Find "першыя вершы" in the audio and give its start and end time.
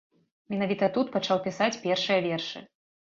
1.83-2.63